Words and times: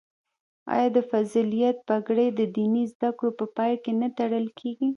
آیا 0.73 0.87
د 0.95 0.99
فضیلت 1.11 1.77
پګړۍ 1.87 2.27
د 2.39 2.41
دیني 2.55 2.83
زده 2.93 3.09
کړو 3.17 3.31
په 3.39 3.45
پای 3.57 3.73
کې 3.83 3.91
نه 4.01 4.07
تړل 4.17 4.45
کیږي؟ 4.59 4.89